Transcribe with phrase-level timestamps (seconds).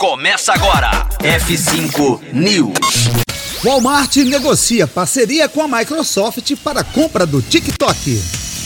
[0.00, 1.06] Começa agora.
[1.18, 3.10] F5 News.
[3.62, 8.18] Walmart negocia parceria com a Microsoft para a compra do TikTok.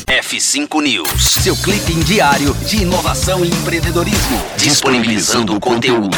[0.06, 6.16] F5 News, seu clipe diário de inovação e empreendedorismo, disponibilizando o conteúdo.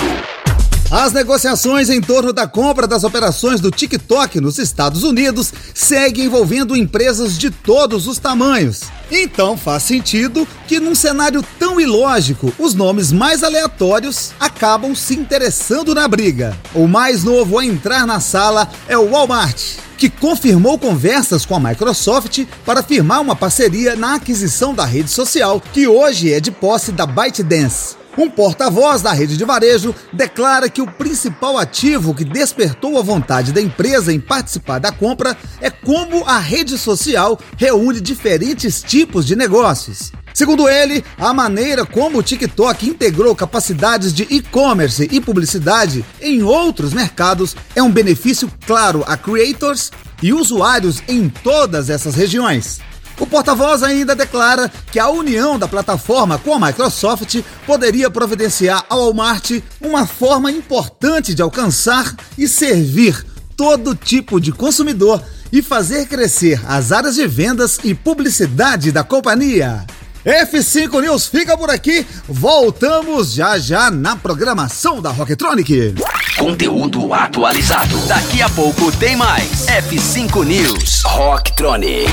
[0.90, 6.76] As negociações em torno da compra das operações do TikTok nos Estados Unidos seguem envolvendo
[6.76, 8.82] empresas de todos os tamanhos.
[9.10, 15.92] Então faz sentido que, num cenário tão ilógico, os nomes mais aleatórios acabam se interessando
[15.92, 16.56] na briga.
[16.72, 19.60] O mais novo a entrar na sala é o Walmart,
[19.98, 25.60] que confirmou conversas com a Microsoft para firmar uma parceria na aquisição da rede social,
[25.72, 27.95] que hoje é de posse da ByteDance.
[28.19, 33.52] Um porta-voz da rede de varejo declara que o principal ativo que despertou a vontade
[33.52, 39.37] da empresa em participar da compra é como a rede social reúne diferentes tipos de
[39.37, 40.12] negócios.
[40.33, 46.95] Segundo ele, a maneira como o TikTok integrou capacidades de e-commerce e publicidade em outros
[46.95, 49.91] mercados é um benefício claro a creators
[50.23, 52.80] e usuários em todas essas regiões.
[53.19, 59.05] O porta-voz ainda declara que a união da plataforma com a Microsoft poderia providenciar ao
[59.05, 63.25] Walmart uma forma importante de alcançar e servir
[63.56, 69.86] todo tipo de consumidor e fazer crescer as áreas de vendas e publicidade da companhia.
[70.27, 72.05] F5 News fica por aqui.
[72.28, 75.95] Voltamos já já na programação da Rocktronic.
[76.36, 77.97] Conteúdo atualizado.
[78.08, 79.67] Daqui a pouco tem mais.
[79.67, 81.03] F5 News.
[81.05, 82.11] Rocktronic.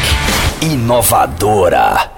[0.84, 2.12] Inovadora.